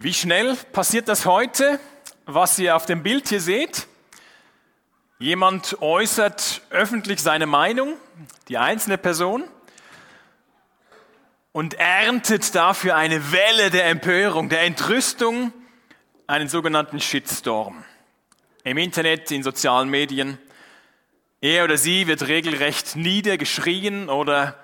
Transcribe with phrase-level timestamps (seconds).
[0.00, 1.80] Wie schnell passiert das heute,
[2.24, 3.88] was ihr auf dem Bild hier seht?
[5.18, 7.96] Jemand äußert öffentlich seine Meinung,
[8.46, 9.42] die einzelne Person,
[11.50, 15.52] und erntet dafür eine Welle der Empörung, der Entrüstung,
[16.28, 17.84] einen sogenannten Shitstorm.
[18.62, 20.38] Im Internet, in sozialen Medien.
[21.40, 24.62] Er oder sie wird regelrecht niedergeschrien oder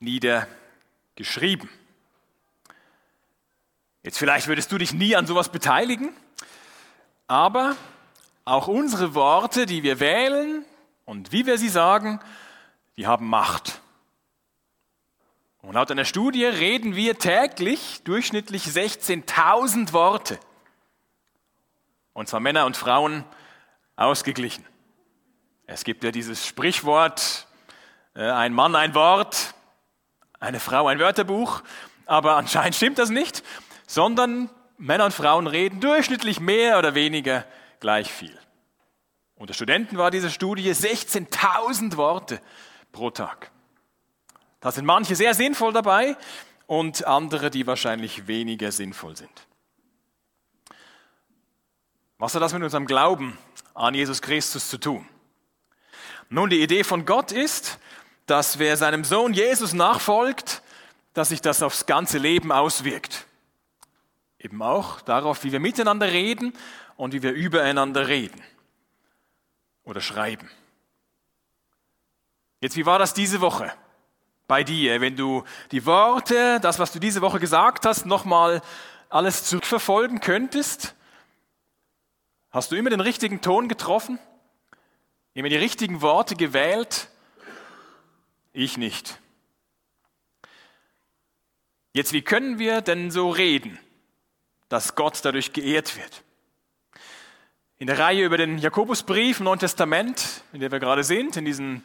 [0.00, 1.70] niedergeschrieben.
[4.02, 6.10] Jetzt vielleicht würdest du dich nie an sowas beteiligen,
[7.26, 7.76] aber
[8.46, 10.64] auch unsere Worte, die wir wählen
[11.04, 12.18] und wie wir sie sagen,
[12.96, 13.80] die haben Macht.
[15.60, 20.40] Und laut einer Studie reden wir täglich durchschnittlich 16.000 Worte.
[22.14, 23.24] Und zwar Männer und Frauen
[23.96, 24.64] ausgeglichen.
[25.66, 27.46] Es gibt ja dieses Sprichwort,
[28.14, 29.54] äh, ein Mann ein Wort,
[30.40, 31.62] eine Frau ein Wörterbuch,
[32.06, 33.44] aber anscheinend stimmt das nicht,
[33.90, 37.44] sondern Männer und Frauen reden durchschnittlich mehr oder weniger
[37.80, 38.38] gleich viel.
[39.34, 42.40] Unter Studenten war diese Studie 16.000 Worte
[42.92, 43.50] pro Tag.
[44.60, 46.16] Da sind manche sehr sinnvoll dabei
[46.68, 49.48] und andere, die wahrscheinlich weniger sinnvoll sind.
[52.18, 53.36] Was hat das mit unserem Glauben
[53.74, 55.04] an Jesus Christus zu tun?
[56.28, 57.80] Nun, die Idee von Gott ist,
[58.26, 60.62] dass wer seinem Sohn Jesus nachfolgt,
[61.12, 63.26] dass sich das aufs ganze Leben auswirkt.
[64.42, 66.54] Eben auch darauf, wie wir miteinander reden
[66.96, 68.42] und wie wir übereinander reden
[69.84, 70.50] oder schreiben.
[72.62, 73.70] Jetzt, wie war das diese Woche
[74.48, 78.62] bei dir, wenn du die Worte, das, was du diese Woche gesagt hast, nochmal
[79.10, 80.94] alles zurückverfolgen könntest?
[82.50, 84.18] Hast du immer den richtigen Ton getroffen?
[85.34, 87.08] Immer die richtigen Worte gewählt?
[88.54, 89.20] Ich nicht.
[91.92, 93.78] Jetzt, wie können wir denn so reden,
[94.70, 96.22] dass Gott dadurch geehrt wird?
[97.78, 101.44] In der Reihe über den Jakobusbrief im Neuen Testament, in der wir gerade sind, in
[101.44, 101.82] diesen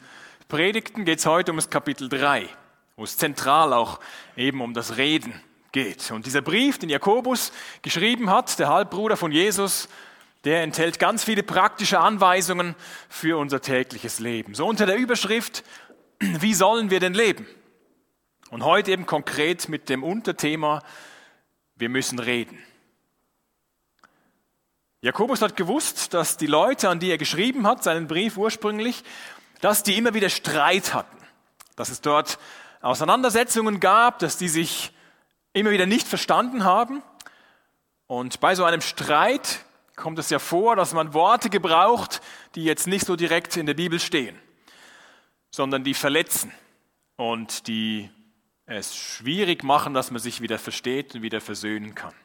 [0.48, 2.48] Predigten, geht es heute um das Kapitel 3,
[2.96, 4.00] wo es zentral auch
[4.38, 5.34] eben um das Reden
[5.72, 6.12] geht.
[6.12, 7.52] Und dieser Brief, den Jakobus
[7.82, 9.90] geschrieben hat, der Halbbruder von Jesus,
[10.44, 12.76] der enthält ganz viele praktische Anweisungen
[13.10, 14.54] für unser tägliches Leben.
[14.54, 15.64] So unter der Überschrift,
[16.20, 17.48] wie sollen wir denn leben?
[18.52, 20.84] Und heute eben konkret mit dem Unterthema,
[21.76, 22.62] wir müssen reden.
[25.06, 29.04] Jakobus hat gewusst, dass die Leute, an die er geschrieben hat, seinen Brief ursprünglich,
[29.62, 31.16] dass die immer wieder Streit hatten,
[31.76, 32.40] dass es dort
[32.82, 34.92] Auseinandersetzungen gab, dass die sich
[35.54, 37.04] immer wieder nicht verstanden haben.
[38.08, 39.64] Und bei so einem Streit
[39.96, 42.20] kommt es ja vor, dass man Worte gebraucht,
[42.56, 44.36] die jetzt nicht so direkt in der Bibel stehen,
[45.52, 46.52] sondern die verletzen
[47.16, 48.10] und die
[48.66, 52.16] es schwierig machen, dass man sich wieder versteht und wieder versöhnen kann.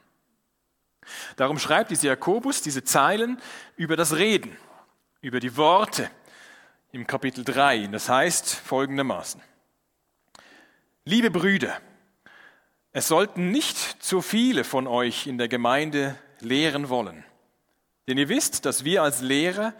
[1.35, 3.41] Darum schreibt dieser Jakobus diese Zeilen
[3.75, 4.55] über das Reden,
[5.21, 6.09] über die Worte
[6.91, 7.87] im Kapitel 3.
[7.87, 9.41] Das heißt folgendermaßen.
[11.05, 11.79] Liebe Brüder,
[12.91, 17.23] es sollten nicht zu viele von euch in der Gemeinde lehren wollen
[18.11, 19.73] denn ihr wisst, dass wir als Lehrer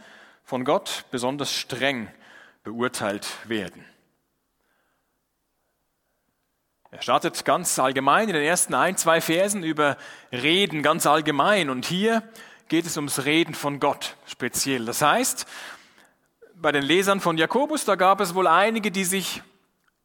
[0.46, 2.08] von Gott besonders streng
[2.64, 3.86] beurteilt werden.
[6.94, 9.96] Er startet ganz allgemein in den ersten ein, zwei Versen über
[10.34, 11.70] Reden ganz allgemein.
[11.70, 12.22] Und hier
[12.68, 14.84] geht es ums Reden von Gott speziell.
[14.84, 15.48] Das heißt,
[16.56, 19.42] bei den Lesern von Jakobus, da gab es wohl einige, die sich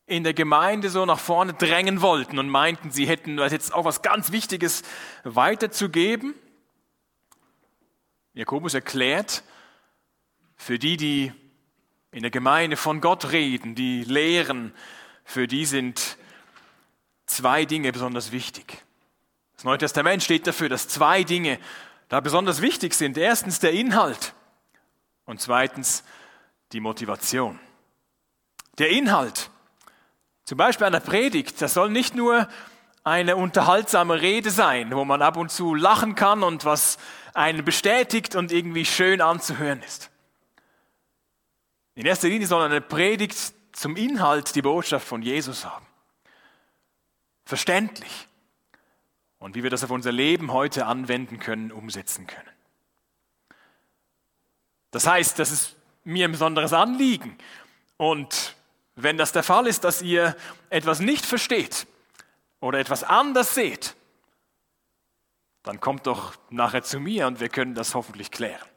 [0.07, 4.03] in der Gemeinde so nach vorne drängen wollten und meinten, sie hätten jetzt auch was
[4.03, 4.85] ganz Wichtiges
[5.25, 6.35] weiterzugeben.
[8.33, 9.43] Jakobus erklärt,
[10.55, 11.33] für die, die
[12.13, 14.73] in der Gemeinde von Gott reden, die lehren,
[15.25, 16.17] für die sind
[17.27, 18.83] zwei Dinge besonders wichtig.
[19.57, 21.59] Das Neue Testament steht dafür, dass zwei Dinge
[22.09, 23.17] da besonders wichtig sind.
[23.19, 24.35] Erstens der Inhalt
[25.25, 26.05] und zweitens
[26.73, 27.59] die Motivation.
[28.79, 29.51] Der Inhalt,
[30.45, 32.49] zum Beispiel einer Predigt, das soll nicht nur
[33.03, 36.99] eine unterhaltsame Rede sein, wo man ab und zu lachen kann und was
[37.35, 40.11] einen bestätigt und irgendwie schön anzuhören ist.
[41.95, 45.86] In erster Linie soll eine Predigt zum Inhalt die Botschaft von Jesus haben.
[47.47, 48.29] Verständlich.
[49.39, 52.51] Und wie wir das auf unser Leben heute anwenden können, umsetzen können.
[54.91, 57.39] Das heißt, das ist mir ein besonderes Anliegen.
[57.97, 58.57] Und
[58.97, 60.37] wenn das der Fall ist, dass ihr
[60.71, 61.87] etwas nicht versteht
[62.61, 63.95] oder etwas anders seht,
[65.63, 68.69] dann kommt doch nachher zu mir und wir können das hoffentlich klären.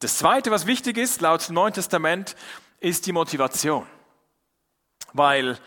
[0.00, 2.36] Das Zweite, was wichtig ist, laut Neuen Testament,
[2.80, 3.86] ist die Motivation.
[5.12, 5.58] Weil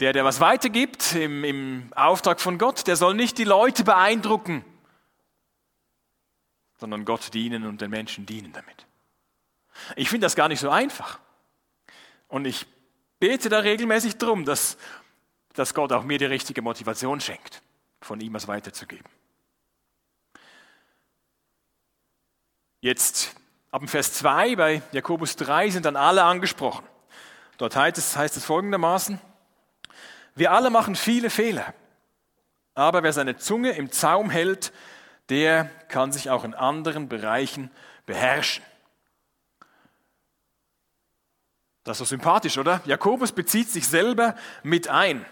[0.00, 4.64] Der, der was weitergibt im, im Auftrag von Gott, der soll nicht die Leute beeindrucken,
[6.78, 8.86] sondern Gott dienen und den Menschen dienen damit.
[9.96, 11.20] Ich finde das gar nicht so einfach.
[12.28, 12.66] Und ich
[13.18, 14.76] bete da regelmäßig drum, dass,
[15.52, 17.62] dass Gott auch mir die richtige Motivation schenkt,
[18.00, 19.06] von ihm was weiterzugeben.
[22.80, 23.36] Jetzt
[23.70, 26.84] ab dem Vers 2 bei Jakobus 3 sind dann alle angesprochen.
[27.58, 29.20] Dort heißt es, heißt es folgendermaßen,
[30.34, 31.74] wir alle machen viele Fehler,
[32.74, 34.72] aber wer seine Zunge im Zaum hält,
[35.28, 37.70] der kann sich auch in anderen Bereichen
[38.06, 38.64] beherrschen.
[41.84, 42.80] Das ist so sympathisch, oder?
[42.84, 45.24] Jakobus bezieht sich selber mit ein.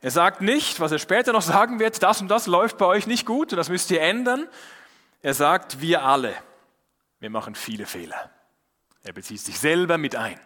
[0.00, 3.06] Er sagt nicht, was er später noch sagen wird, das und das läuft bei euch
[3.06, 4.48] nicht gut und das müsst ihr ändern.
[5.22, 6.34] Er sagt, wir alle
[7.22, 8.30] wir machen viele Fehler.
[9.04, 10.40] Er bezieht sich selber mit ein.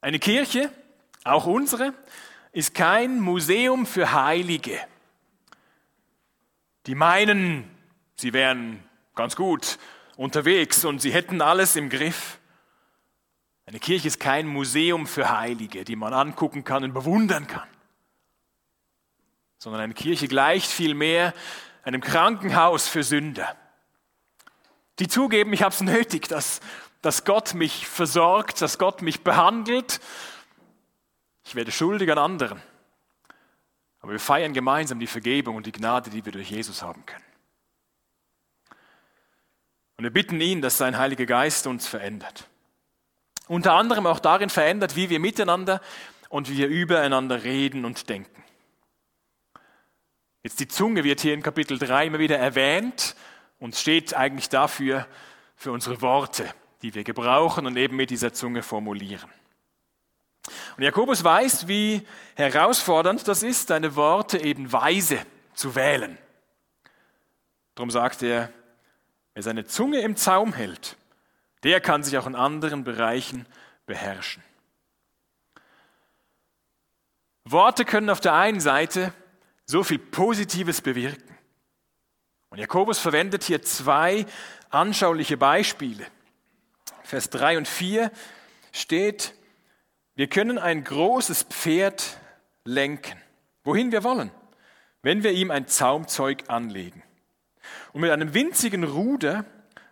[0.00, 0.72] Eine Kirche,
[1.28, 1.94] auch unsere,
[2.52, 4.80] ist kein Museum für Heilige.
[6.86, 7.70] Die meinen,
[8.16, 8.82] sie wären
[9.14, 9.78] ganz gut
[10.16, 12.38] unterwegs und sie hätten alles im Griff.
[13.66, 17.68] Eine Kirche ist kein Museum für Heilige, die man angucken kann und bewundern kann,
[19.58, 21.34] sondern eine Kirche gleicht vielmehr
[21.84, 23.56] einem Krankenhaus für Sünder
[24.98, 26.60] die zugeben, ich habe es nötig, dass,
[27.02, 30.00] dass Gott mich versorgt, dass Gott mich behandelt.
[31.48, 32.60] Ich werde schuldig an anderen.
[34.00, 37.24] Aber wir feiern gemeinsam die Vergebung und die Gnade, die wir durch Jesus haben können.
[39.96, 42.46] Und wir bitten ihn, dass sein Heiliger Geist uns verändert.
[43.46, 45.80] Unter anderem auch darin verändert, wie wir miteinander
[46.28, 48.44] und wie wir übereinander reden und denken.
[50.42, 53.16] Jetzt die Zunge wird hier in Kapitel 3 immer wieder erwähnt
[53.58, 55.06] und steht eigentlich dafür,
[55.56, 56.46] für unsere Worte,
[56.82, 59.30] die wir gebrauchen und eben mit dieser Zunge formulieren.
[60.76, 62.06] Und Jakobus weiß, wie
[62.36, 65.18] herausfordernd das ist, deine Worte eben weise
[65.54, 66.18] zu wählen.
[67.74, 68.52] Darum sagt er,
[69.34, 70.96] wer seine Zunge im Zaum hält,
[71.62, 73.46] der kann sich auch in anderen Bereichen
[73.86, 74.42] beherrschen.
[77.44, 79.12] Worte können auf der einen Seite
[79.64, 81.36] so viel Positives bewirken.
[82.50, 84.26] Und Jakobus verwendet hier zwei
[84.70, 86.06] anschauliche Beispiele.
[87.04, 88.10] Vers 3 und 4
[88.72, 89.34] steht,
[90.18, 92.18] wir können ein großes Pferd
[92.64, 93.22] lenken,
[93.62, 94.32] wohin wir wollen,
[95.00, 97.04] wenn wir ihm ein Zaumzeug anlegen.
[97.92, 99.44] Und mit einem winzigen Ruder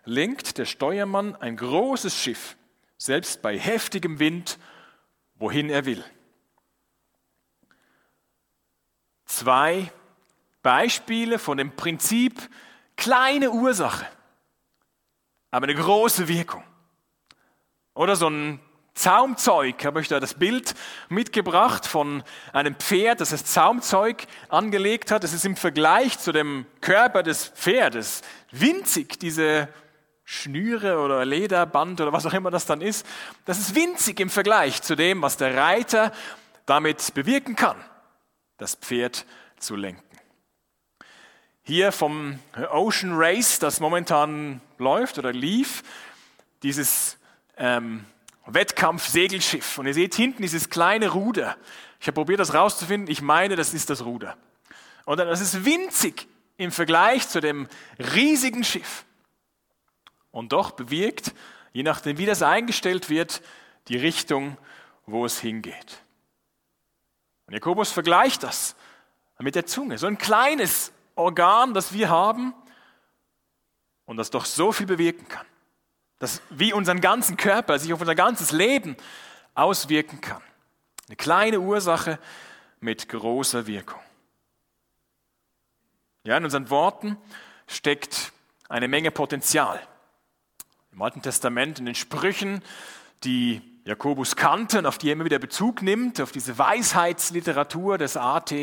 [0.03, 2.57] lenkt der Steuermann ein großes Schiff,
[2.97, 4.59] selbst bei heftigem Wind,
[5.35, 6.03] wohin er will.
[9.23, 9.93] Zwei
[10.61, 12.49] Beispiele von dem Prinzip
[12.97, 14.05] kleine Ursache,
[15.51, 16.65] aber eine große Wirkung.
[17.93, 18.59] Oder so ein
[18.97, 20.73] Zaumzeug, habe ich da das Bild
[21.07, 25.23] mitgebracht von einem Pferd, das das Zaumzeug angelegt hat.
[25.23, 29.69] Es ist im Vergleich zu dem Körper des Pferdes winzig, diese
[30.23, 33.05] Schnüre oder Lederband oder was auch immer das dann ist.
[33.45, 36.11] Das ist winzig im Vergleich zu dem, was der Reiter
[36.65, 37.77] damit bewirken kann,
[38.57, 39.27] das Pferd
[39.59, 40.03] zu lenken.
[41.61, 42.39] Hier vom
[42.71, 45.83] Ocean Race, das momentan läuft oder lief,
[46.63, 47.17] dieses
[47.57, 48.05] ähm,
[48.47, 49.77] Wettkampf-Segelschiff.
[49.77, 51.57] Und ihr seht hinten dieses kleine Ruder.
[51.99, 53.11] Ich habe probiert, das rauszufinden.
[53.11, 54.37] Ich meine, das ist das Ruder.
[55.05, 56.27] Und das ist winzig
[56.57, 57.67] im Vergleich zu dem
[57.99, 59.05] riesigen Schiff.
[60.31, 61.33] Und doch bewirkt,
[61.73, 63.41] je nachdem, wie das eingestellt wird,
[63.87, 64.57] die Richtung,
[65.05, 66.03] wo es hingeht.
[67.47, 68.75] Und Jakobus vergleicht das
[69.39, 69.97] mit der Zunge.
[69.97, 72.53] So ein kleines Organ, das wir haben
[74.05, 75.45] und das doch so viel bewirken kann.
[76.19, 78.97] Das wie unseren ganzen Körper sich auf unser ganzes Leben
[79.53, 80.41] auswirken kann.
[81.07, 82.19] Eine kleine Ursache
[82.79, 83.99] mit großer Wirkung.
[86.23, 87.17] Ja, in unseren Worten
[87.67, 88.31] steckt
[88.67, 89.79] eine Menge Potenzial.
[90.91, 92.61] Im Alten Testament, in den Sprüchen,
[93.23, 98.17] die Jakobus kannte und auf die er immer wieder Bezug nimmt, auf diese Weisheitsliteratur des
[98.17, 98.53] AT,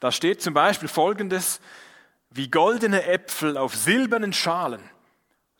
[0.00, 1.60] da steht zum Beispiel Folgendes,
[2.30, 4.80] wie goldene Äpfel auf silbernen Schalen,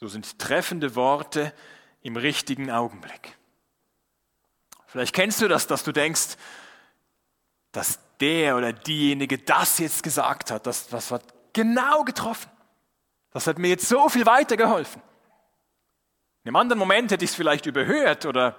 [0.04, 1.54] so sind treffende Worte
[2.02, 3.38] im richtigen Augenblick.
[4.86, 6.36] Vielleicht kennst du das, dass du denkst,
[7.72, 11.22] dass der oder diejenige das jetzt gesagt hat, das, das hat
[11.54, 12.50] genau getroffen.
[13.30, 15.00] Das hat mir jetzt so viel weitergeholfen.
[16.42, 18.56] In einem anderen Moment hätte ich es vielleicht überhört oder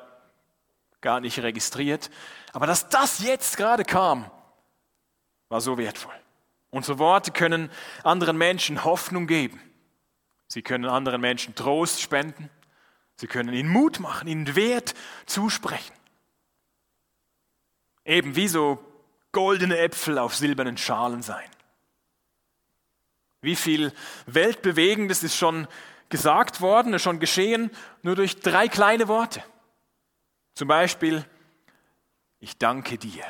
[1.01, 2.09] gar nicht registriert.
[2.53, 4.31] Aber dass das jetzt gerade kam,
[5.49, 6.19] war so wertvoll.
[6.71, 7.69] Unsere Worte können
[8.03, 9.61] anderen Menschen Hoffnung geben.
[10.47, 12.49] Sie können anderen Menschen Trost spenden.
[13.15, 14.93] Sie können ihnen Mut machen, ihnen Wert
[15.25, 15.93] zusprechen.
[18.03, 18.83] Eben wie so
[19.31, 21.49] goldene Äpfel auf silbernen Schalen sein.
[23.41, 23.93] Wie viel
[24.25, 25.67] Weltbewegendes ist schon
[26.09, 27.71] gesagt worden, ist schon geschehen,
[28.01, 29.43] nur durch drei kleine Worte.
[30.53, 31.25] Zum Beispiel,
[32.39, 33.23] ich danke dir.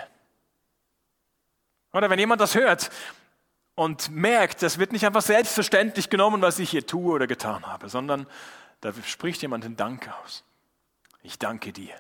[1.91, 2.91] Oder wenn jemand das hört
[3.75, 7.89] und merkt, das wird nicht einfach selbstverständlich genommen, was ich hier tue oder getan habe,
[7.89, 8.25] sondern
[8.81, 10.43] da spricht jemand den Dank aus.
[11.21, 11.93] Ich danke dir.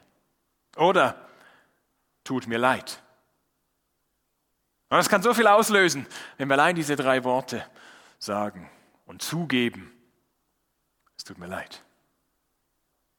[0.77, 1.15] Oder
[2.23, 3.01] tut mir leid.
[4.89, 6.05] Und das kann so viel auslösen,
[6.37, 7.65] wenn wir allein diese drei Worte
[8.19, 8.69] sagen
[9.05, 9.91] und zugeben,
[11.17, 11.83] es tut mir leid.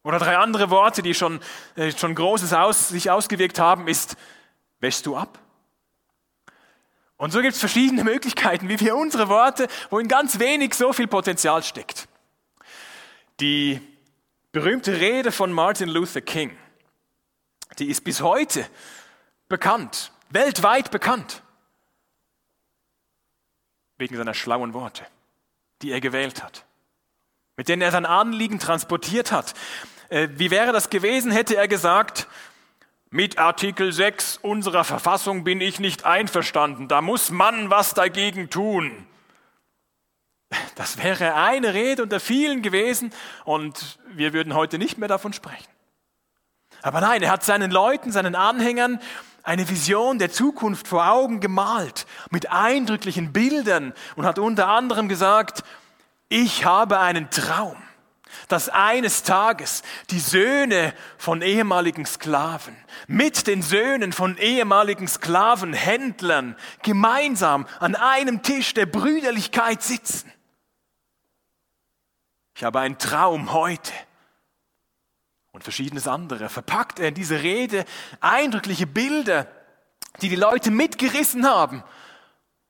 [0.02, 1.40] Oder drei andere Worte, die schon,
[1.74, 4.16] äh, schon Großes aus, sich ausgewirkt haben, ist,
[4.78, 5.40] wäschst du ab?
[7.16, 10.92] Und so gibt es verschiedene Möglichkeiten, wie wir unsere Worte, wo in ganz wenig so
[10.92, 12.08] viel Potenzial steckt.
[13.40, 13.80] Die
[14.52, 16.56] berühmte Rede von Martin Luther King,
[17.78, 18.66] die ist bis heute
[19.48, 21.42] bekannt, weltweit bekannt,
[23.98, 25.06] wegen seiner schlauen Worte,
[25.82, 26.64] die er gewählt hat,
[27.56, 29.54] mit denen er sein Anliegen transportiert hat.
[30.08, 32.26] Äh, wie wäre das gewesen, hätte er gesagt,
[33.16, 39.06] mit Artikel 6 unserer Verfassung bin ich nicht einverstanden, da muss man was dagegen tun.
[40.74, 43.14] Das wäre eine Rede unter vielen gewesen
[43.46, 45.72] und wir würden heute nicht mehr davon sprechen.
[46.82, 49.00] Aber nein, er hat seinen Leuten, seinen Anhängern
[49.42, 55.64] eine Vision der Zukunft vor Augen gemalt mit eindrücklichen Bildern und hat unter anderem gesagt,
[56.28, 57.78] ich habe einen Traum,
[58.48, 67.66] dass eines Tages die Söhne von ehemaligen Sklaven mit den Söhnen von ehemaligen Sklavenhändlern gemeinsam
[67.80, 70.32] an einem Tisch der Brüderlichkeit sitzen.
[72.54, 73.92] Ich habe einen Traum heute
[75.52, 76.48] und verschiedenes andere.
[76.48, 77.84] Verpackt er in diese Rede
[78.20, 79.46] eindrückliche Bilder,
[80.20, 81.84] die die Leute mitgerissen haben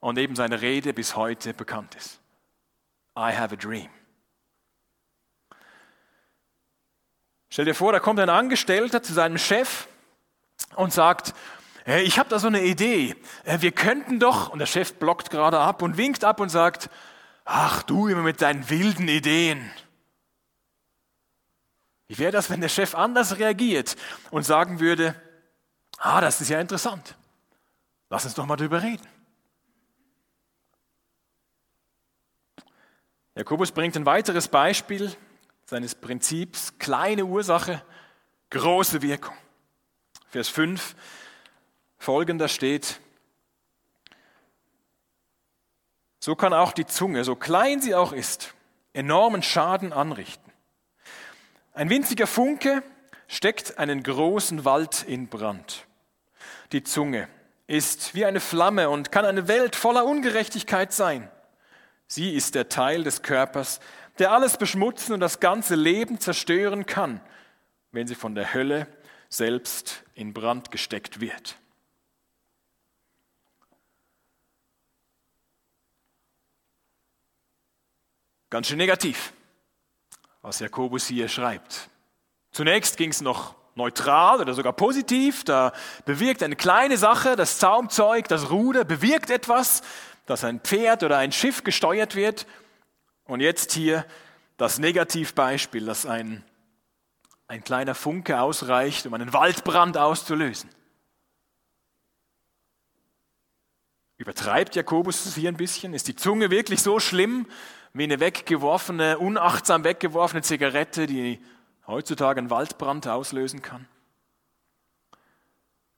[0.01, 2.21] und eben seine Rede bis heute bekannt ist.
[3.17, 3.89] I have a dream.
[7.57, 9.89] Stell dir vor, da kommt ein Angestellter zu seinem Chef
[10.75, 11.33] und sagt,
[11.87, 13.17] hey, ich habe da so eine Idee.
[13.45, 16.91] Äh, wir könnten doch, und der Chef blockt gerade ab und winkt ab und sagt,
[17.47, 19.71] Ach du immer mit deinen wilden Ideen.
[22.09, 23.97] Wie wäre das, wenn der Chef anders reagiert
[24.31, 25.15] und sagen würde,
[25.97, 27.17] ah, das ist ja interessant.
[28.11, 29.09] Lass uns doch mal drüber reden.
[33.35, 35.17] Jakobus bringt ein weiteres Beispiel
[35.67, 37.83] seines Prinzips, kleine Ursache,
[38.51, 39.37] große Wirkung.
[40.31, 40.95] Vers 5
[41.99, 43.01] folgender steht,
[46.21, 48.55] so kann auch die Zunge, so klein sie auch ist,
[48.93, 50.53] enormen Schaden anrichten.
[51.75, 52.83] Ein winziger Funke
[53.27, 55.87] steckt einen großen Wald in Brand.
[56.73, 57.29] Die Zunge
[57.67, 61.29] ist wie eine Flamme und kann eine Welt voller Ungerechtigkeit sein.
[62.07, 63.81] Sie ist der Teil des Körpers,
[64.19, 67.21] der alles beschmutzen und das ganze Leben zerstören kann,
[67.93, 68.87] wenn sie von der Hölle
[69.29, 71.59] selbst in Brand gesteckt wird.
[78.49, 79.33] Ganz schön negativ,
[80.41, 81.91] was Jakobus hier schreibt.
[82.53, 85.45] Zunächst ging es noch neutral oder sogar positiv.
[85.45, 85.73] Da
[86.05, 89.83] bewirkt eine kleine Sache, das Zaumzeug, das Ruder, bewirkt etwas,
[90.27, 92.47] dass ein Pferd oder ein Schiff gesteuert wird.
[93.27, 94.07] Und jetzt hier
[94.57, 96.45] das Negativbeispiel, dass ein,
[97.49, 100.71] ein kleiner Funke ausreicht, um einen Waldbrand auszulösen.
[104.17, 105.93] Übertreibt Jakobus es hier ein bisschen?
[105.93, 107.47] Ist die Zunge wirklich so schlimm,
[107.93, 111.41] wie eine weggeworfene, unachtsam weggeworfene Zigarette, die
[111.87, 113.87] heutzutage einen Waldbrand auslösen kann.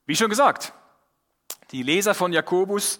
[0.06, 0.73] Wie schon gesagt,
[1.70, 2.99] die Leser von Jakobus,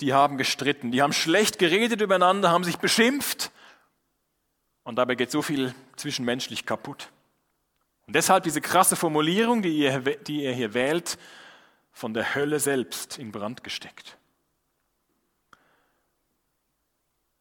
[0.00, 3.50] die haben gestritten, die haben schlecht geredet übereinander, haben sich beschimpft
[4.84, 7.10] und dabei geht so viel zwischenmenschlich kaputt.
[8.06, 11.18] Und deshalb diese krasse Formulierung, die ihr, die ihr hier wählt,
[11.92, 14.16] von der Hölle selbst in Brand gesteckt.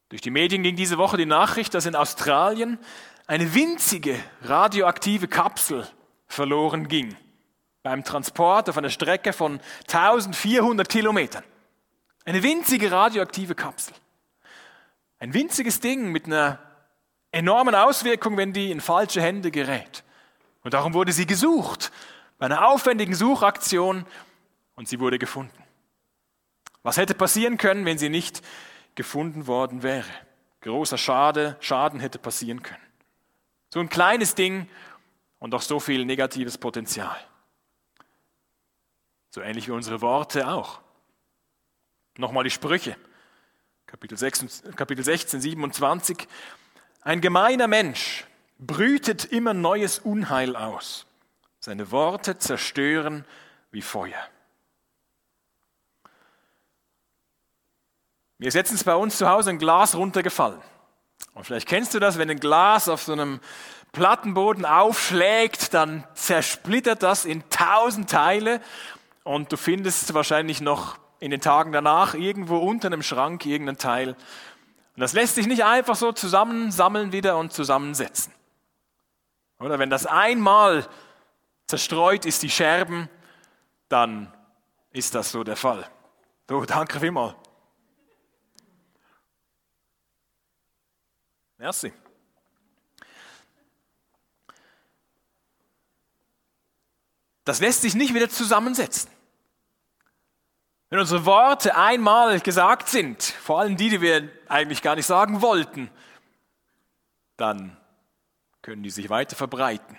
[0.09, 2.79] Durch die Medien ging diese Woche die Nachricht, dass in Australien
[3.27, 5.87] eine winzige radioaktive Kapsel
[6.27, 7.15] verloren ging
[7.83, 11.43] beim Transport auf einer Strecke von 1400 Kilometern.
[12.25, 13.93] Eine winzige radioaktive Kapsel.
[15.19, 16.59] Ein winziges Ding mit einer
[17.31, 20.03] enormen Auswirkung, wenn die in falsche Hände gerät.
[20.63, 21.91] Und darum wurde sie gesucht,
[22.37, 24.05] bei einer aufwendigen Suchaktion,
[24.75, 25.63] und sie wurde gefunden.
[26.83, 28.41] Was hätte passieren können, wenn sie nicht
[28.95, 30.07] gefunden worden wäre.
[30.61, 32.81] Großer Schade, Schaden hätte passieren können.
[33.73, 34.69] So ein kleines Ding
[35.39, 37.17] und doch so viel negatives Potenzial.
[39.31, 40.81] So ähnlich wie unsere Worte auch.
[42.17, 42.95] Nochmal die Sprüche.
[43.85, 46.27] Kapitel, 6, Kapitel 16, 27.
[47.01, 48.25] Ein gemeiner Mensch
[48.57, 51.05] brütet immer neues Unheil aus.
[51.59, 53.25] Seine Worte zerstören
[53.71, 54.19] wie Feuer.
[58.37, 60.61] Mir ist letztens bei uns zu Hause ein Glas runtergefallen.
[61.33, 63.39] Und vielleicht kennst du das, wenn ein Glas auf so einem
[63.91, 68.61] Plattenboden aufschlägt, dann zersplittert das in tausend Teile
[69.23, 74.15] und du findest wahrscheinlich noch in den Tagen danach irgendwo unter einem Schrank irgendein Teil.
[74.99, 78.33] Und das lässt sich nicht einfach so zusammensammeln wieder und zusammensetzen.
[79.57, 80.89] Oder wenn das einmal
[81.67, 83.07] zerstreut ist, die Scherben,
[83.87, 84.29] dann
[84.91, 85.89] ist das so der Fall.
[86.49, 87.33] So, danke vielmals.
[91.55, 91.93] Merci.
[97.45, 99.09] Das lässt sich nicht wieder zusammensetzen.
[100.89, 105.41] Wenn unsere Worte einmal gesagt sind, vor allem die, die wir eigentlich gar nicht sagen
[105.41, 105.91] wollten,
[107.37, 107.77] dann
[108.61, 109.97] können die sich weiter verbreiten.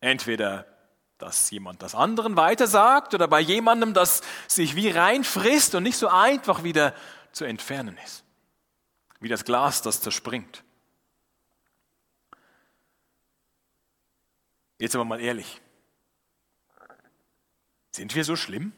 [0.00, 0.66] Entweder,
[1.18, 5.98] dass jemand das anderen weiter sagt oder bei jemandem, das sich wie reinfrisst und nicht
[5.98, 6.94] so einfach wieder
[7.32, 8.24] zu entfernen ist.
[9.20, 10.64] Wie das Glas, das zerspringt.
[14.78, 15.60] Jetzt aber mal ehrlich.
[17.92, 18.72] Sind wir so schlimm?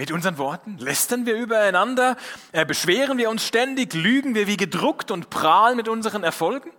[0.00, 0.78] Mit unseren Worten?
[0.78, 2.16] Lästern wir übereinander?
[2.52, 3.92] Äh, beschweren wir uns ständig?
[3.92, 6.70] Lügen wir wie gedruckt und prahlen mit unseren Erfolgen?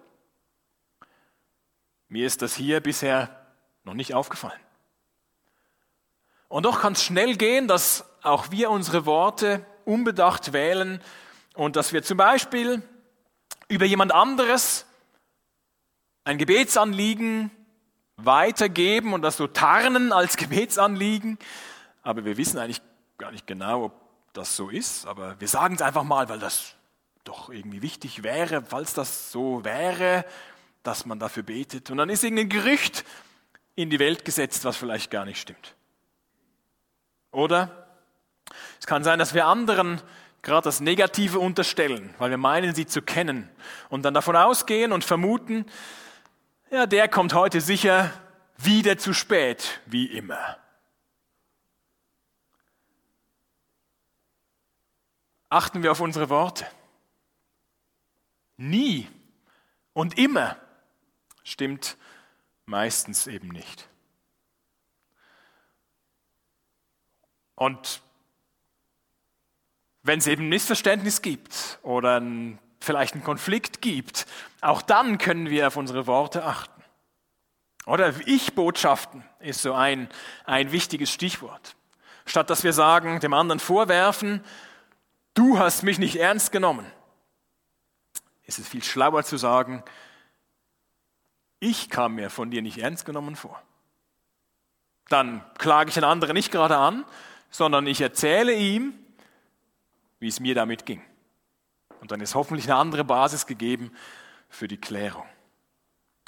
[2.07, 3.45] Mir ist das hier bisher
[3.83, 4.59] noch nicht aufgefallen.
[6.47, 10.99] Und doch kann es schnell gehen, dass auch wir unsere Worte unbedacht wählen
[11.53, 12.81] und dass wir zum Beispiel
[13.67, 14.87] über jemand anderes
[16.23, 17.51] ein Gebetsanliegen
[18.17, 21.37] weitergeben und das so tarnen als Gebetsanliegen.
[22.01, 22.81] Aber wir wissen eigentlich
[23.21, 23.93] gar nicht genau, ob
[24.33, 25.05] das so ist.
[25.05, 26.73] Aber wir sagen es einfach mal, weil das
[27.23, 30.25] doch irgendwie wichtig wäre, falls das so wäre,
[30.81, 31.91] dass man dafür betet.
[31.91, 33.05] Und dann ist irgendein Gerücht
[33.75, 35.75] in die Welt gesetzt, was vielleicht gar nicht stimmt.
[37.31, 37.87] Oder
[38.79, 40.01] es kann sein, dass wir anderen
[40.41, 43.47] gerade das Negative unterstellen, weil wir meinen, sie zu kennen
[43.89, 45.67] und dann davon ausgehen und vermuten,
[46.71, 48.11] ja, der kommt heute sicher
[48.57, 50.57] wieder zu spät, wie immer.
[55.51, 56.65] Achten wir auf unsere Worte.
[58.55, 59.05] Nie
[59.91, 60.55] und immer
[61.43, 61.97] stimmt
[62.65, 63.89] meistens eben nicht.
[67.55, 68.01] Und
[70.03, 74.27] wenn es eben ein Missverständnis gibt oder ein vielleicht einen Konflikt gibt,
[74.61, 76.81] auch dann können wir auf unsere Worte achten.
[77.85, 80.09] Oder Ich-Botschaften ist so ein,
[80.45, 81.75] ein wichtiges Stichwort.
[82.25, 84.43] Statt dass wir sagen, dem anderen vorwerfen,
[85.33, 86.85] du hast mich nicht ernst genommen,
[88.43, 89.83] ist es viel schlauer zu sagen,
[91.59, 93.61] ich kam mir von dir nicht ernst genommen vor.
[95.09, 97.05] Dann klage ich den anderen nicht gerade an,
[97.49, 98.93] sondern ich erzähle ihm,
[100.19, 101.03] wie es mir damit ging.
[101.99, 103.91] Und dann ist hoffentlich eine andere Basis gegeben
[104.49, 105.25] für die Klärung.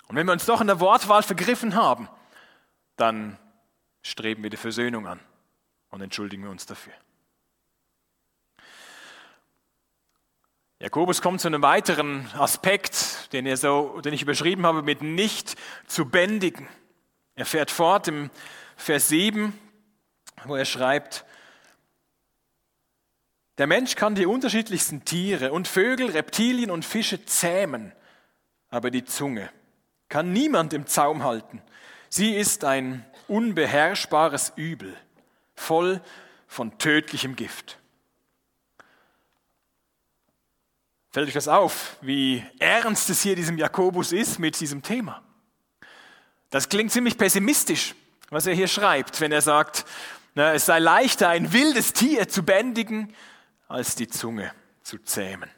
[0.08, 2.10] Und wenn wir uns doch in der Wortwahl vergriffen haben,
[2.96, 3.40] dann
[4.04, 5.20] streben wir die Versöhnung an
[5.90, 6.94] und entschuldigen wir uns dafür.
[10.84, 15.56] Jakobus kommt zu einem weiteren Aspekt, den, er so, den ich überschrieben habe mit nicht
[15.88, 16.68] zu bändigen.
[17.36, 18.30] Er fährt fort im
[18.76, 19.58] Vers 7,
[20.44, 21.24] wo er schreibt,
[23.58, 27.94] der Mensch kann die unterschiedlichsten Tiere und Vögel, Reptilien und Fische zähmen,
[28.68, 29.50] aber die Zunge
[30.10, 31.62] kann niemand im Zaum halten.
[32.10, 34.98] Sie ist ein unbeherrschbares Übel,
[35.56, 36.02] voll
[36.46, 37.80] von tödlichem Gift.
[41.14, 45.22] Fällt euch das auf, wie ernst es hier diesem Jakobus ist mit diesem Thema?
[46.50, 47.94] Das klingt ziemlich pessimistisch,
[48.32, 49.86] was er hier schreibt, wenn er sagt,
[50.34, 53.14] na, es sei leichter, ein wildes Tier zu bändigen,
[53.68, 55.52] als die Zunge zu zähmen.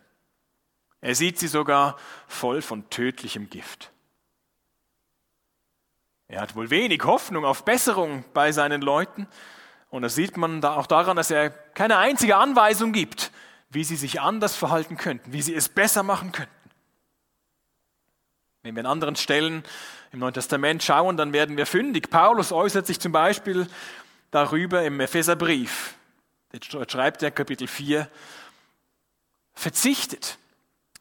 [1.00, 1.96] Er sieht sie sogar
[2.28, 3.94] voll von tödlichem Gift.
[6.28, 9.26] Er hat wohl wenig Hoffnung auf Besserung bei seinen Leuten
[9.90, 13.32] und das sieht man da auch daran, dass er keine einzige Anweisung gibt,
[13.76, 16.52] wie sie sich anders verhalten könnten, wie sie es besser machen könnten.
[18.64, 19.64] Wenn wir an anderen Stellen
[20.12, 22.10] im Neuen Testament schauen, dann werden wir fündig.
[22.10, 23.68] Paulus äußert sich zum Beispiel
[24.32, 25.94] darüber im Epheserbrief.
[26.52, 28.10] Jetzt schreibt er Kapitel 4,
[29.54, 30.40] verzichtet,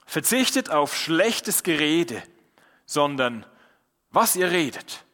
[0.04, 2.22] verzichtet auf schlechtes Gerede,
[2.86, 3.46] sondern
[4.10, 5.04] was ihr redet,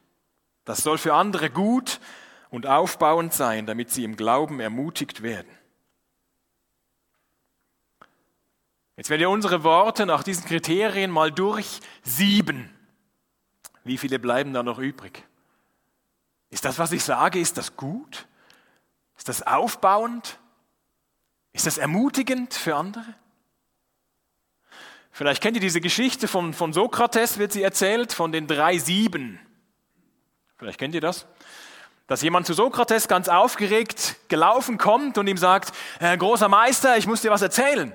[0.64, 2.00] das soll für andere gut
[2.48, 5.59] und aufbauend sein, damit sie im Glauben ermutigt werden.
[9.00, 12.68] Jetzt werden wir unsere Worte nach diesen Kriterien mal durch sieben.
[13.82, 15.24] Wie viele bleiben da noch übrig?
[16.50, 18.26] Ist das, was ich sage, ist das gut?
[19.16, 20.38] Ist das aufbauend?
[21.54, 23.06] Ist das ermutigend für andere?
[25.12, 29.40] Vielleicht kennt ihr diese Geschichte von, von Sokrates, wird sie erzählt, von den drei Sieben.
[30.58, 31.26] Vielleicht kennt ihr das.
[32.06, 37.06] Dass jemand zu Sokrates ganz aufgeregt gelaufen kommt und ihm sagt, äh, großer Meister, ich
[37.06, 37.94] muss dir was erzählen.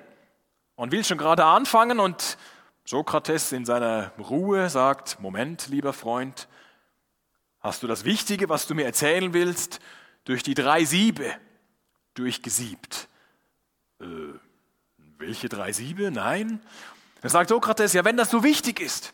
[0.75, 2.37] Und will schon gerade anfangen und
[2.83, 6.47] Sokrates in seiner Ruhe sagt, Moment, lieber Freund,
[7.61, 9.79] hast du das Wichtige, was du mir erzählen willst,
[10.25, 11.33] durch die drei Siebe
[12.13, 13.07] durchgesiebt?
[14.01, 14.05] Äh,
[15.17, 16.11] welche drei Siebe?
[16.11, 16.61] Nein.
[17.21, 19.13] Dann sagt Sokrates, ja, wenn das so wichtig ist,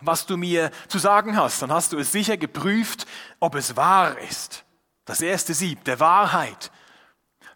[0.00, 3.06] was du mir zu sagen hast, dann hast du es sicher geprüft,
[3.40, 4.64] ob es wahr ist.
[5.04, 6.70] Das erste Sieb der Wahrheit.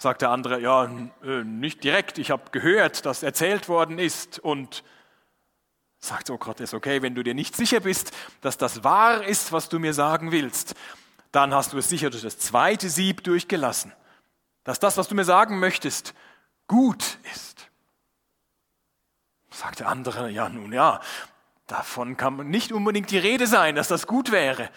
[0.02, 0.90] Sagt der andere, ja,
[1.22, 4.82] äh, nicht direkt, ich habe gehört, dass erzählt worden ist und
[6.00, 8.10] sagt Sokrates, okay, wenn du dir nicht sicher bist,
[8.40, 10.74] dass das wahr ist, was du mir sagen willst,
[11.30, 13.92] dann hast du es sicher durch das zweite Sieb durchgelassen,
[14.64, 16.14] dass das, was du mir sagen möchtest,
[16.66, 17.70] gut ist.
[19.52, 21.00] Sagt der andere, ja nun ja,
[21.68, 24.68] davon kann nicht unbedingt die Rede sein, dass das gut wäre.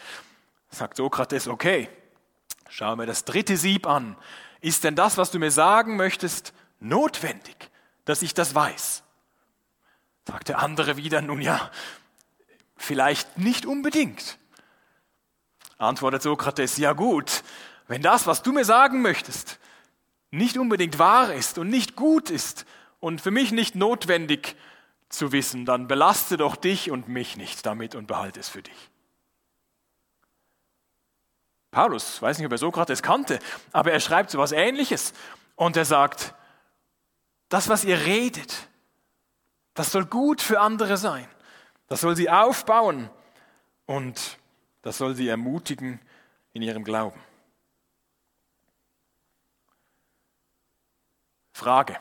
[0.70, 1.90] Sagt Sokrates, okay,
[2.70, 4.16] schau mir das dritte Sieb an.
[4.62, 7.56] Ist denn das, was du mir sagen möchtest, notwendig,
[8.06, 9.04] dass ich das weiß?
[10.28, 11.72] Sagt der andere wieder, nun ja,
[12.78, 14.38] vielleicht nicht unbedingt.
[15.78, 17.44] Antwortet Sokrates, ja gut,
[17.88, 19.60] wenn das, was du mir sagen möchtest,
[20.32, 22.66] nicht unbedingt wahr ist und nicht gut ist,
[23.06, 24.56] und für mich nicht notwendig
[25.10, 28.90] zu wissen, dann belaste doch dich und mich nicht damit und behalte es für dich.
[31.76, 33.38] Paulus, weiß nicht, ob er Sokrates kannte,
[33.74, 35.12] aber er schreibt so etwas Ähnliches
[35.58, 36.34] und er sagt,
[37.50, 38.70] das, was ihr redet,
[39.74, 41.28] das soll gut für andere sein.
[41.88, 43.10] Das soll sie aufbauen
[43.88, 44.38] und
[44.84, 46.00] das soll sie ermutigen
[46.54, 47.20] in ihrem Glauben.
[51.52, 51.98] Frage.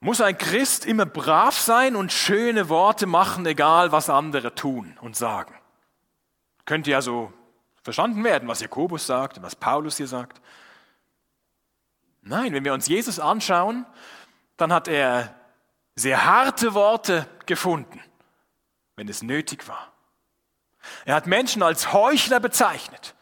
[0.00, 5.16] Muss ein Christ immer brav sein und schöne Worte machen, egal was andere tun und
[5.16, 5.61] sagen?
[6.64, 7.32] Könnte ja so
[7.82, 10.40] verstanden werden, was Jakobus sagt und was Paulus hier sagt.
[12.22, 13.84] Nein, wenn wir uns Jesus anschauen,
[14.56, 15.34] dann hat er
[15.96, 18.00] sehr harte Worte gefunden,
[18.96, 19.92] wenn es nötig war.
[21.04, 23.14] Er hat Menschen als Heuchler bezeichnet,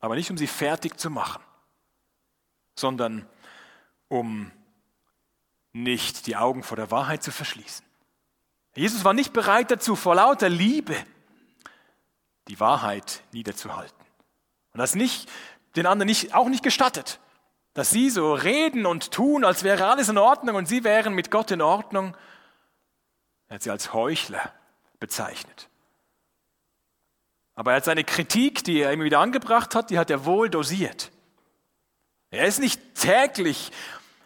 [0.00, 1.42] aber nicht um sie fertig zu machen,
[2.74, 3.26] sondern
[4.08, 4.50] um
[5.72, 7.86] nicht die Augen vor der Wahrheit zu verschließen.
[8.74, 10.96] Jesus war nicht bereit dazu, vor lauter Liebe
[12.50, 14.04] die Wahrheit niederzuhalten.
[14.72, 15.30] Und das nicht
[15.76, 17.20] den anderen nicht, auch nicht gestattet,
[17.74, 21.30] dass sie so reden und tun, als wäre alles in Ordnung und sie wären mit
[21.30, 22.16] Gott in Ordnung.
[23.48, 24.52] Er hat sie als Heuchler
[24.98, 25.68] bezeichnet.
[27.54, 30.50] Aber er hat seine Kritik, die er immer wieder angebracht hat, die hat er wohl
[30.50, 31.12] dosiert.
[32.30, 33.70] Er ist nicht täglich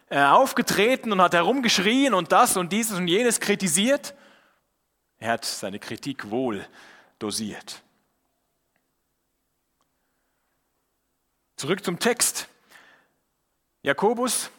[0.09, 4.15] äh, aufgetreten und hat herumgeschrien und das und dieses und jenes kritisiert.
[5.19, 6.65] Er hat seine Kritik wohl
[7.19, 7.84] dosiert.
[11.57, 12.49] Zurück zum Text.
[13.81, 14.51] Jakobus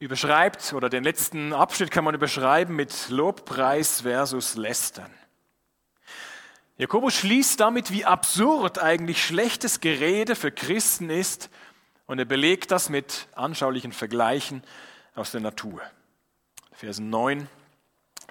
[0.00, 5.14] überschreibt, oder den letzten Abschnitt kann man überschreiben mit Lobpreis versus Lästern.
[6.76, 11.50] Jakobus schließt damit, wie absurd eigentlich schlechtes Gerede für Christen ist,
[12.06, 14.64] und er belegt das mit anschaulichen Vergleichen
[15.14, 15.80] aus der Natur.
[16.72, 17.48] Versen 9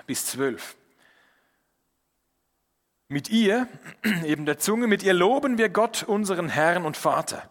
[0.07, 0.75] bis 12.
[3.07, 3.69] Mit ihr,
[4.25, 7.49] eben der Zunge, mit ihr loben wir Gott, unseren Herrn und Vater.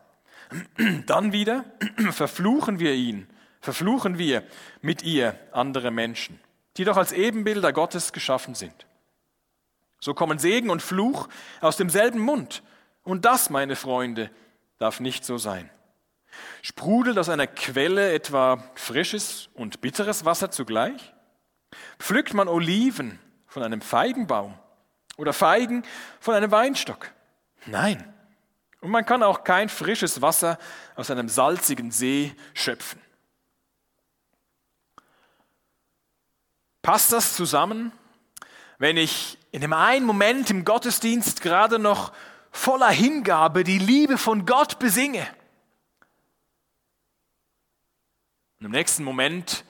[1.07, 1.65] Dann wieder
[2.11, 3.27] verfluchen wir ihn,
[3.61, 4.43] verfluchen wir
[4.81, 6.41] mit ihr andere Menschen,
[6.77, 8.87] die doch als Ebenbilder Gottes geschaffen sind.
[10.01, 11.29] So kommen Segen und Fluch
[11.61, 12.63] aus demselben Mund.
[13.03, 14.31] Und das, meine Freunde,
[14.79, 15.71] darf nicht so sein.
[16.63, 21.15] Sprudelt aus einer Quelle etwa frisches und bitteres Wasser zugleich?
[21.99, 24.55] Pflückt man Oliven von einem Feigenbaum
[25.17, 25.83] oder Feigen
[26.21, 27.13] von einem Weinstock?
[27.67, 28.15] Nein.
[28.81, 30.59] Und man kann auch kein frisches Wasser
[30.95, 33.01] aus einem salzigen See schöpfen.
[36.83, 37.93] Passt das zusammen,
[38.79, 42.13] wenn ich in dem einen Moment im Gottesdienst gerade noch
[42.51, 45.27] voller Hingabe die Liebe von Gott besinge
[48.59, 49.65] Und im nächsten Moment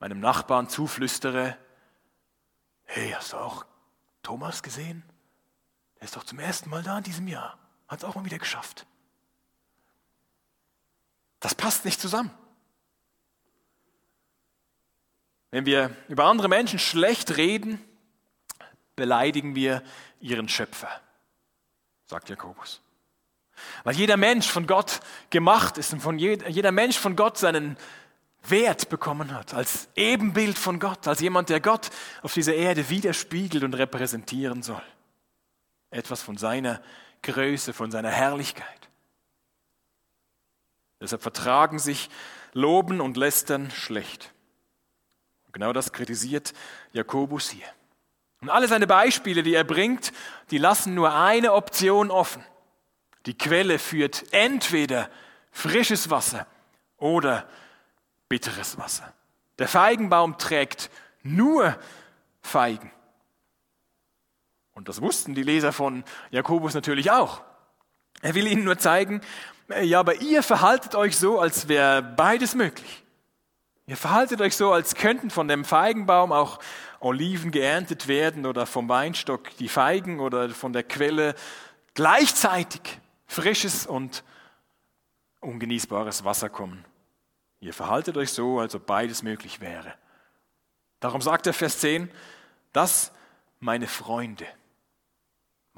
[0.00, 1.56] meinem Nachbarn zuflüstere,
[2.84, 3.64] hey, hast du auch
[4.22, 5.04] Thomas gesehen?
[5.96, 7.58] Der ist doch zum ersten Mal da in diesem Jahr.
[7.88, 8.86] Hat es auch mal wieder geschafft.
[11.40, 12.30] Das passt nicht zusammen.
[15.50, 17.82] Wenn wir über andere Menschen schlecht reden,
[18.96, 19.82] beleidigen wir
[20.20, 21.00] ihren Schöpfer,
[22.04, 22.82] sagt Jakobus.
[23.84, 27.76] Weil jeder Mensch von Gott gemacht ist und von jeder, jeder Mensch von Gott seinen
[28.44, 31.90] Wert bekommen hat, als Ebenbild von Gott, als jemand, der Gott
[32.22, 34.82] auf dieser Erde widerspiegelt und repräsentieren soll.
[35.90, 36.80] Etwas von seiner
[37.22, 38.88] Größe, von seiner Herrlichkeit.
[41.00, 42.10] Deshalb vertragen sich
[42.52, 44.32] Loben und Lästern schlecht.
[45.46, 46.54] Und genau das kritisiert
[46.92, 47.66] Jakobus hier.
[48.40, 50.12] Und alle seine Beispiele, die er bringt,
[50.50, 52.44] die lassen nur eine Option offen.
[53.26, 55.10] Die Quelle führt entweder
[55.50, 56.46] frisches Wasser
[56.96, 57.48] oder
[58.28, 59.12] bitteres Wasser.
[59.58, 60.90] Der Feigenbaum trägt
[61.22, 61.76] nur
[62.40, 62.92] Feigen.
[64.78, 67.42] Und das wussten die Leser von Jakobus natürlich auch.
[68.22, 69.22] Er will ihnen nur zeigen,
[69.82, 73.02] ja, aber ihr verhaltet euch so, als wäre beides möglich.
[73.88, 76.60] Ihr verhaltet euch so, als könnten von dem Feigenbaum auch
[77.00, 81.34] Oliven geerntet werden oder vom Weinstock die Feigen oder von der Quelle
[81.94, 84.22] gleichzeitig frisches und
[85.40, 86.84] ungenießbares Wasser kommen.
[87.58, 89.94] Ihr verhaltet euch so, als ob beides möglich wäre.
[91.00, 92.08] Darum sagt er Vers 10,
[92.72, 93.10] das
[93.58, 94.46] meine Freunde.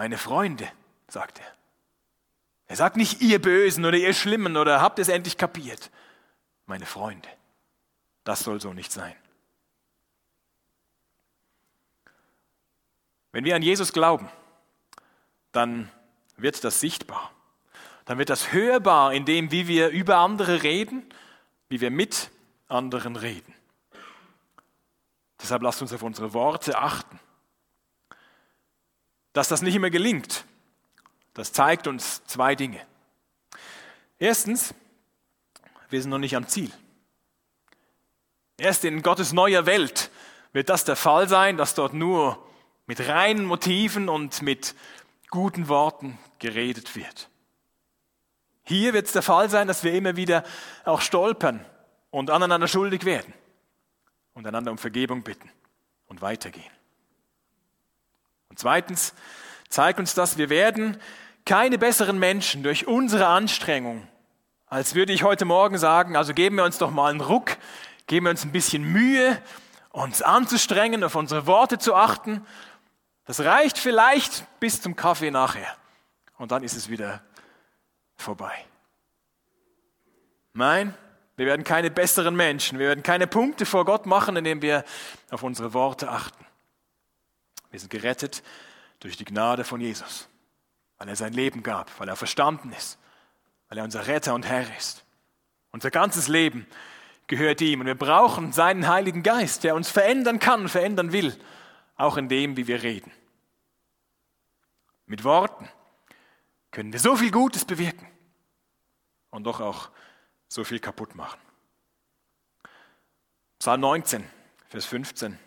[0.00, 0.66] Meine Freunde,
[1.08, 1.52] sagt er.
[2.68, 5.90] Er sagt nicht ihr Bösen oder ihr Schlimmen oder habt es endlich kapiert.
[6.64, 7.28] Meine Freunde.
[8.24, 9.14] Das soll so nicht sein.
[13.32, 14.30] Wenn wir an Jesus glauben,
[15.52, 15.90] dann
[16.38, 17.30] wird das sichtbar.
[18.06, 21.04] Dann wird das hörbar in dem, wie wir über andere reden,
[21.68, 22.30] wie wir mit
[22.68, 23.54] anderen reden.
[25.42, 27.20] Deshalb lasst uns auf unsere Worte achten.
[29.32, 30.44] Dass das nicht immer gelingt,
[31.34, 32.84] das zeigt uns zwei Dinge.
[34.18, 34.74] Erstens,
[35.88, 36.70] wir sind noch nicht am Ziel.
[38.58, 40.10] Erst in Gottes neuer Welt
[40.52, 42.44] wird das der Fall sein, dass dort nur
[42.86, 44.74] mit reinen Motiven und mit
[45.30, 47.30] guten Worten geredet wird.
[48.64, 50.44] Hier wird es der Fall sein, dass wir immer wieder
[50.84, 51.64] auch stolpern
[52.10, 53.32] und aneinander schuldig werden
[54.34, 55.50] und einander um Vergebung bitten
[56.06, 56.70] und weitergehen.
[58.50, 59.14] Und zweitens
[59.70, 60.98] zeigt uns das, wir werden
[61.46, 64.06] keine besseren Menschen durch unsere Anstrengung,
[64.66, 67.56] als würde ich heute Morgen sagen, also geben wir uns doch mal einen Ruck,
[68.06, 69.40] geben wir uns ein bisschen Mühe,
[69.90, 72.44] uns anzustrengen, auf unsere Worte zu achten
[73.30, 75.76] das reicht vielleicht bis zum Kaffee nachher.
[76.36, 77.22] Und dann ist es wieder
[78.16, 78.52] vorbei.
[80.52, 80.94] Nein,
[81.36, 82.80] wir werden keine besseren Menschen.
[82.80, 84.84] Wir werden keine Punkte vor Gott machen, indem wir
[85.30, 86.44] auf unsere Worte achten.
[87.70, 88.42] Wir sind gerettet
[89.00, 90.28] durch die Gnade von Jesus,
[90.98, 92.98] weil er sein Leben gab, weil er verstanden ist,
[93.68, 95.04] weil er unser Retter und Herr ist.
[95.72, 96.66] Unser ganzes Leben
[97.26, 101.36] gehört ihm und wir brauchen seinen Heiligen Geist, der uns verändern kann verändern will,
[101.96, 103.12] auch in dem, wie wir reden.
[105.06, 105.68] Mit Worten
[106.70, 108.06] können wir so viel Gutes bewirken
[109.30, 109.90] und doch auch
[110.48, 111.38] so viel kaputt machen.
[113.58, 114.24] Psalm 19,
[114.68, 115.38] Vers 15.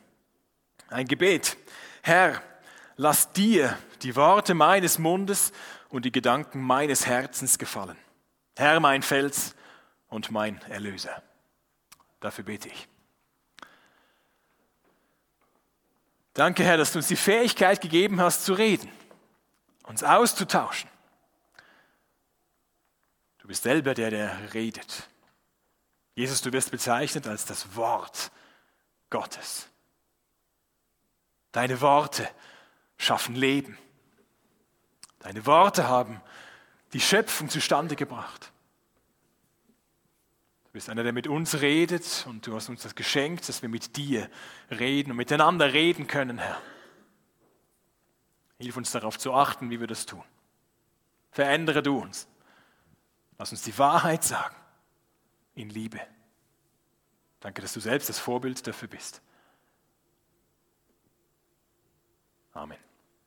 [0.89, 1.57] Ein Gebet.
[2.03, 2.43] Herr,
[2.95, 5.51] lass dir die Worte meines Mundes
[5.89, 7.97] und die Gedanken meines Herzens gefallen.
[8.55, 9.55] Herr, mein Fels
[10.09, 11.23] und mein Erlöser.
[12.19, 12.87] Dafür bete ich.
[16.35, 18.91] Danke, Herr, dass du uns die Fähigkeit gegeben hast zu reden
[19.83, 20.89] uns auszutauschen.
[23.39, 25.09] Du bist selber der, der redet.
[26.15, 28.31] Jesus, du wirst bezeichnet als das Wort
[29.09, 29.67] Gottes.
[31.53, 32.27] Deine Worte
[32.97, 33.77] schaffen Leben.
[35.19, 36.21] Deine Worte haben
[36.91, 38.51] die Schöpfung zustande gebracht.
[40.65, 43.69] Du bist einer, der mit uns redet und du hast uns das geschenkt, dass wir
[43.69, 44.29] mit dir
[44.71, 46.59] reden und miteinander reden können, Herr.
[48.57, 50.23] Hilf uns darauf zu achten, wie wir das tun.
[51.31, 52.27] Verändere du uns.
[53.37, 54.55] Lass uns die Wahrheit sagen
[55.53, 55.99] in Liebe.
[57.39, 59.21] Danke, dass du selbst das Vorbild dafür bist.
[62.55, 62.92] Amen.